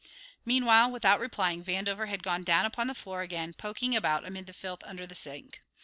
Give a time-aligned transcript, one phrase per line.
[0.45, 4.51] Meanwhile, without replying, Vandover had gone down upon the floor again, poking about amid the
[4.51, 5.61] filth under the sink.